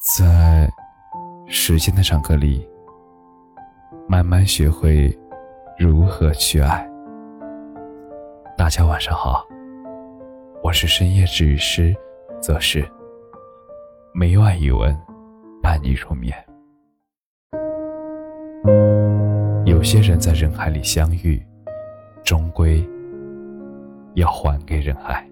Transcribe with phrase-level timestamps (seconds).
[0.00, 0.66] 在
[1.46, 2.66] 时间的长河里，
[4.08, 5.14] 慢慢学会
[5.78, 6.90] 如何去爱。
[8.56, 9.46] 大家晚上好，
[10.62, 11.94] 我是深夜治愈师
[12.40, 12.82] 则是
[14.14, 14.96] 每晚一文
[15.62, 16.34] 伴你入眠。
[19.66, 21.38] 有些人在人海里相遇，
[22.24, 22.82] 终归
[24.14, 25.28] 要还给人海。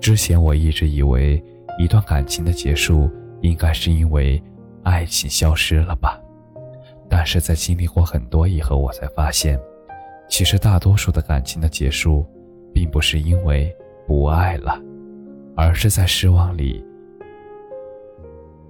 [0.00, 1.40] 之前我一直以为，
[1.78, 3.08] 一段感情的结束
[3.40, 4.42] 应该是因为
[4.82, 6.20] 爱情消失了吧？
[7.08, 9.58] 但是在经历过很多以后，我才发现，
[10.28, 12.26] 其实大多数的感情的结束，
[12.74, 13.74] 并不是因为
[14.06, 14.78] 不爱了，
[15.56, 16.84] 而是在失望里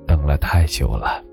[0.06, 1.24] 等了太久了。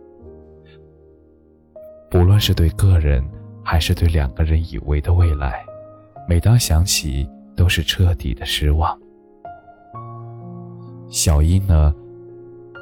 [2.10, 3.23] 不论是对个人，
[3.63, 5.66] 还是对两个人以为的未来，
[6.27, 8.98] 每当想起，都是彻底的失望。
[11.08, 11.94] 小一呢，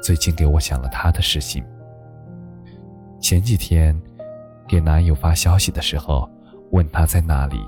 [0.02, 1.64] 最近给我讲了她的事情。
[3.20, 3.98] 前几天
[4.66, 6.28] 给男友发消息的时候，
[6.72, 7.58] 问他在哪里，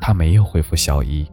[0.00, 1.28] 他没有回复小一。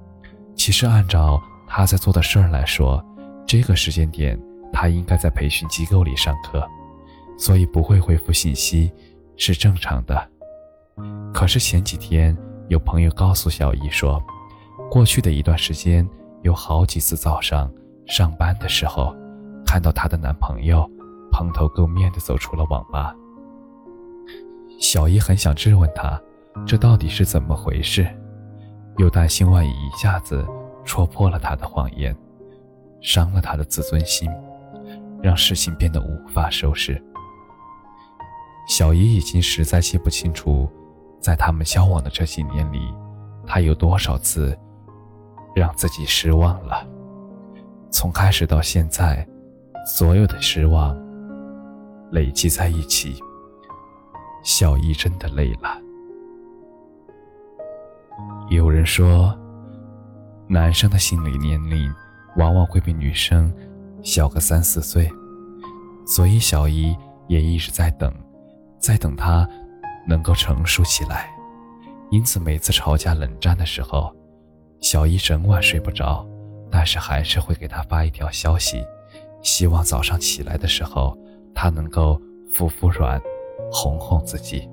[0.55, 3.03] 其实按照他在做的事儿来说，
[3.45, 4.37] 这个时间点
[4.73, 6.67] 他应该在培训机构里上课，
[7.37, 8.91] 所以不会回复信息
[9.35, 10.29] 是正常的。
[11.33, 12.35] 可是前几天
[12.67, 14.21] 有朋友告诉小一说，
[14.89, 16.07] 过去的一段时间
[16.41, 17.71] 有好几次早上。
[18.07, 19.13] 上班的时候，
[19.65, 20.89] 看到她的男朋友
[21.31, 23.13] 蓬头垢面的走出了网吧。
[24.79, 26.19] 小姨很想质问他，
[26.65, 28.07] 这到底是怎么回事，
[28.97, 30.45] 又担心万一一下子
[30.85, 32.15] 戳破了他的谎言，
[33.01, 34.29] 伤了他的自尊心，
[35.21, 37.01] 让事情变得无法收拾。
[38.69, 40.69] 小姨已经实在记不清楚，
[41.19, 42.93] 在他们交往的这几年里，
[43.45, 44.57] 他有多少次
[45.55, 46.87] 让自己失望了。
[47.89, 49.25] 从开始到现在，
[49.85, 50.95] 所有的失望
[52.11, 53.15] 累积在一起，
[54.43, 55.81] 小姨真的累了。
[58.49, 59.37] 有人说，
[60.47, 61.91] 男生的心理年龄
[62.37, 63.53] 往往会比女生
[64.01, 65.09] 小个三四岁，
[66.05, 66.95] 所以小姨
[67.27, 68.13] 也一直在等，
[68.79, 69.47] 在等他
[70.07, 71.29] 能够成熟起来。
[72.09, 74.15] 因此，每次吵架冷战的时候，
[74.79, 76.25] 小姨整晚睡不着。
[76.69, 78.83] 但是还是会给他发一条消息，
[79.41, 81.17] 希望早上起来的时候，
[81.53, 83.21] 他能够服服软，
[83.71, 84.69] 哄哄自己。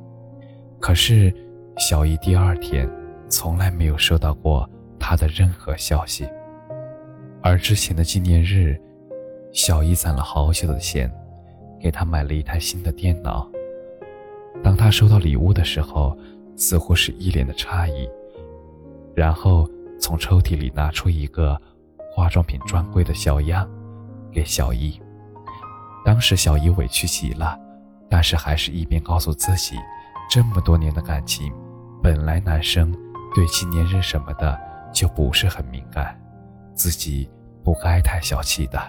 [0.80, 1.34] 可是
[1.78, 2.90] 小姨第二天
[3.28, 4.68] 从来没有收到过
[4.98, 6.28] 他的任何消息。
[7.42, 8.78] 而之前的纪念日，
[9.52, 11.10] 小姨攒了好久的钱，
[11.80, 13.48] 给他买了一台新的电脑。
[14.62, 16.16] 当他收到礼物的时候，
[16.56, 18.08] 似乎是一脸的诧异，
[19.14, 19.68] 然后
[20.00, 21.60] 从抽屉里拿出一个。
[22.14, 23.68] 化妆品专柜的小样，
[24.30, 25.00] 给小姨。
[26.04, 27.58] 当时小姨委屈极了，
[28.08, 29.76] 但是还是一边告诉自己，
[30.30, 31.52] 这么多年的感情，
[32.00, 32.92] 本来男生
[33.34, 34.56] 对纪念日什么的
[34.92, 36.16] 就不是很敏感，
[36.72, 37.28] 自己
[37.64, 38.80] 不该太小气的。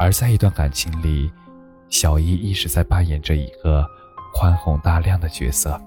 [0.00, 1.30] 而在一段感情里，
[1.88, 3.86] 小姨一直在扮演着一个
[4.34, 5.80] 宽宏大量的角色，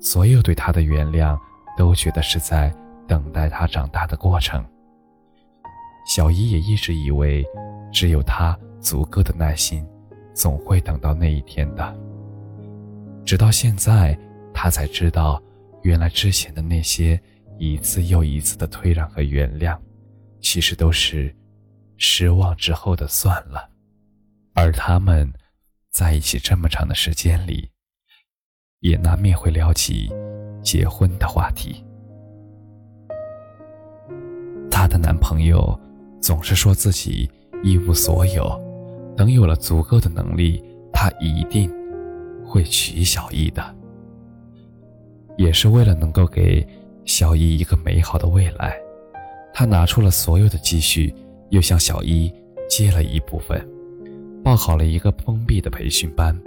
[0.00, 1.36] 所有对他的原谅
[1.76, 2.72] 都觉得是在。
[3.06, 4.64] 等待他长大的过程，
[6.06, 7.44] 小姨也一直以为，
[7.92, 9.86] 只有他足够的耐心，
[10.34, 11.96] 总会等到那一天的。
[13.24, 14.18] 直到现在，
[14.52, 15.42] 他才知道，
[15.82, 17.20] 原来之前的那些
[17.58, 19.78] 一次又一次的退让和原谅，
[20.40, 21.34] 其实都是
[21.96, 23.70] 失望之后的算了。
[24.54, 25.32] 而他们
[25.90, 27.70] 在一起这么长的时间里，
[28.80, 30.12] 也难免会聊起
[30.62, 31.84] 结婚的话题。
[34.86, 35.76] 她的男朋友
[36.20, 37.28] 总是说自己
[37.64, 38.48] 一无所有，
[39.16, 41.68] 等有了足够的能力，他一定
[42.44, 43.74] 会娶小艺的。
[45.36, 46.64] 也是为了能够给
[47.04, 48.76] 小艺一个美好的未来，
[49.52, 51.12] 他拿出了所有的积蓄，
[51.50, 52.32] 又向小一
[52.68, 53.68] 借了一部分，
[54.44, 56.40] 报好了一个封闭的培训班，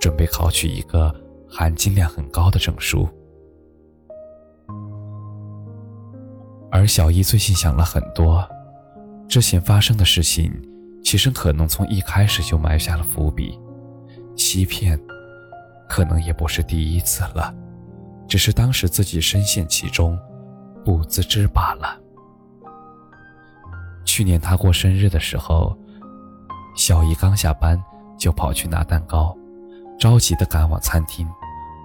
[0.00, 1.14] 准备考取一个
[1.46, 3.06] 含金量很高的证书。
[6.72, 8.48] 而小姨最近想了很多，
[9.28, 10.50] 之前发生的事情，
[11.04, 13.60] 其实可能从一开始就埋下了伏笔，
[14.34, 14.98] 欺骗，
[15.86, 17.54] 可能也不是第一次了，
[18.26, 20.18] 只是当时自己深陷其中，
[20.82, 22.00] 不自知罢了。
[24.06, 25.76] 去年他过生日的时候，
[26.74, 27.78] 小姨刚下班
[28.18, 29.36] 就跑去拿蛋糕，
[29.98, 31.28] 着急的赶往餐厅，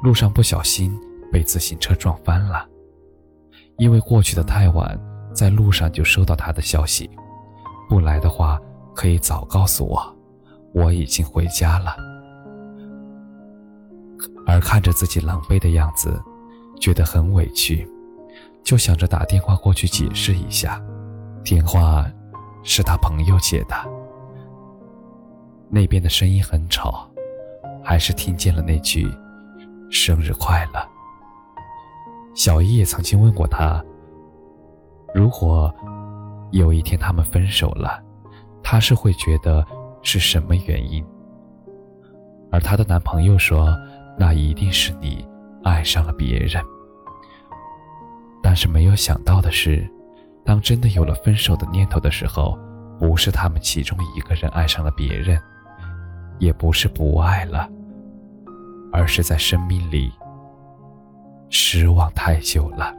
[0.02, 0.98] 路上不小心
[1.30, 2.66] 被自行车撞翻了。
[3.78, 5.00] 因为过去的太晚，
[5.34, 7.10] 在路上就收到他的消息，
[7.88, 8.60] 不来的话，
[8.96, 10.16] 可以早告诉我，
[10.74, 11.96] 我已经回家了。
[14.48, 16.20] 而看着自己狼狈的样子，
[16.80, 17.88] 觉得很委屈，
[18.64, 20.82] 就想着打电话过去解释一下。
[21.44, 22.06] 电话
[22.64, 23.76] 是他朋友接的，
[25.70, 27.08] 那边的声音很吵，
[27.84, 29.08] 还是听见了那句
[29.92, 30.90] “生日快乐”。
[32.38, 33.84] 小姨也曾经问过他，
[35.12, 35.74] 如果
[36.52, 38.00] 有一天他们分手了，
[38.62, 39.66] 他是会觉得
[40.04, 41.04] 是什么原因？
[42.52, 43.68] 而她的男朋友说。
[44.20, 45.24] 那一定是你
[45.64, 46.60] 爱上了别人，
[48.42, 49.88] 但是没有想到的是，
[50.44, 52.58] 当真的有了分手的念头的时候，
[53.00, 55.40] 不是他们其中一个人爱上了别人，
[56.40, 57.70] 也不是不爱了，
[58.92, 60.12] 而是在生命里
[61.50, 62.96] 失望太久了。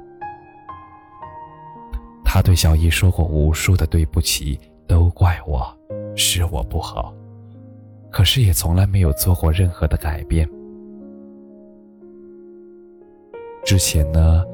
[2.25, 5.67] 他对小姨说过无数的对不起，都怪我，
[6.15, 7.15] 是我不好，
[8.11, 10.49] 可是也从来没有做过任何的改变。
[13.65, 14.45] 之前呢，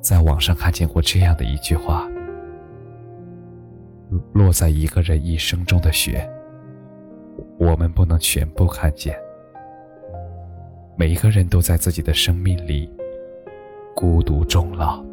[0.00, 2.08] 在网上看见过这样的一句话
[4.32, 6.28] ：“落在一个人一生中的雪，
[7.58, 9.16] 我们不能全部看见。
[10.96, 12.90] 每一个人都在自己的生命里
[13.94, 15.04] 孤独终老。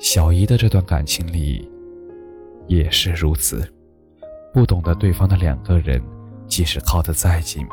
[0.00, 1.70] 小姨的这段感情里
[2.66, 3.66] 也是如此，
[4.52, 6.02] 不懂得对方的两个人，
[6.46, 7.66] 即使靠得再近，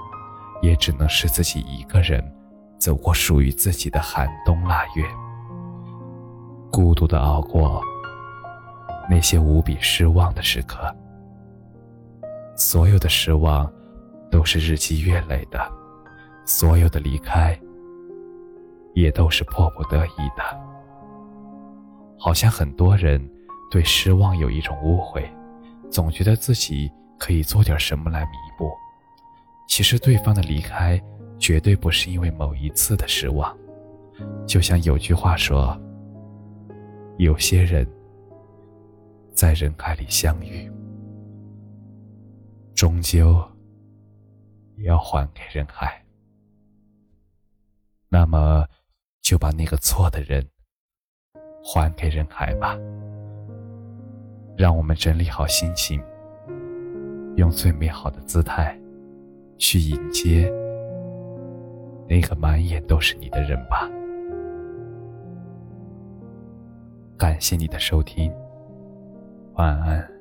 [0.62, 2.24] 也只能是自己一个人。”
[2.80, 5.04] 走过属于自己的寒冬腊月，
[6.72, 7.82] 孤独的熬过
[9.10, 10.78] 那些无比失望的时刻。
[12.56, 13.68] 所有的失望
[14.30, 15.60] 都是日积月累的，
[16.48, 17.56] 所有的离开
[18.96, 20.44] 也都是迫不得已的。
[22.18, 23.22] 好像很多人
[23.70, 25.30] 对失望有一种误会，
[25.92, 28.72] 总觉得自己可以做点什么来弥补。
[29.68, 31.00] 其实对方的离开。
[31.40, 33.56] 绝对不是因为某一次的失望，
[34.48, 35.80] 就像有句话说
[37.20, 37.88] ：“有些人，
[39.36, 40.68] 在人海里相遇，
[42.74, 43.40] 终究
[44.78, 46.04] 要还给人海。”
[48.09, 48.65] 那么，
[49.21, 50.48] 就把那个错的人
[51.63, 52.77] 还给人海吧。
[54.57, 56.01] 让我们整理好心情，
[57.36, 58.80] 用最美好的姿态
[59.57, 60.51] 去迎接。
[62.07, 63.88] 那个满眼都是你的人吧。
[67.18, 68.33] 感谢你的收听，
[69.56, 70.17] 晚安。